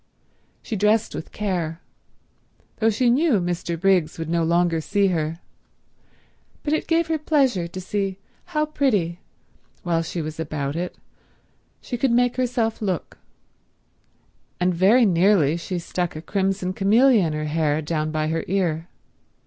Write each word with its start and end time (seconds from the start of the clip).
She 0.63 0.75
dressed 0.75 1.13
with 1.13 1.31
care, 1.31 1.79
though 2.77 2.89
she 2.89 3.11
knew 3.11 3.33
Mr. 3.39 3.79
Briggs 3.79 4.17
would 4.17 4.31
no 4.31 4.43
longer 4.43 4.81
see 4.81 5.09
her, 5.09 5.41
but 6.63 6.73
it 6.73 6.87
gave 6.87 7.05
her 7.05 7.19
pleasure 7.19 7.67
to 7.67 7.79
see 7.79 8.17
how 8.45 8.65
pretty, 8.65 9.19
while 9.83 10.01
she 10.01 10.19
was 10.19 10.39
about 10.39 10.75
it, 10.75 10.95
she 11.81 11.99
could 11.99 12.09
make 12.11 12.37
herself 12.37 12.81
look; 12.81 13.19
and 14.59 14.73
very 14.73 15.05
nearly 15.05 15.55
she 15.55 15.77
stuck 15.77 16.15
a 16.15 16.21
crimson 16.23 16.73
camellia 16.73 17.27
in 17.27 17.33
her 17.33 17.45
hair 17.45 17.79
down 17.79 18.09
by 18.11 18.29
her 18.29 18.43
ear. 18.47 18.87